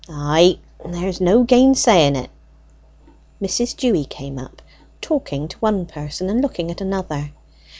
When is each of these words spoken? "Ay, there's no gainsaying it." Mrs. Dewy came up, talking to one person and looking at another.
"Ay, 0.09 0.57
there's 0.83 1.21
no 1.21 1.43
gainsaying 1.43 2.15
it." 2.15 2.31
Mrs. 3.39 3.75
Dewy 3.77 4.03
came 4.03 4.39
up, 4.39 4.59
talking 4.99 5.47
to 5.47 5.57
one 5.59 5.85
person 5.85 6.27
and 6.27 6.41
looking 6.41 6.71
at 6.71 6.81
another. 6.81 7.29